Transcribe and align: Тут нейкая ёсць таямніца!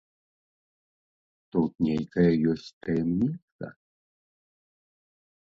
Тут 1.55 1.71
нейкая 1.87 2.31
ёсць 2.53 2.65
таямніца! 2.87 3.65